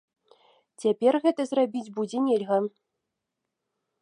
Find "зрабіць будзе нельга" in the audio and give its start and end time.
1.51-2.57